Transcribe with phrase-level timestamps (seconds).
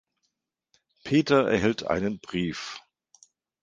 [1.03, 2.81] Peter erhält einen Brief.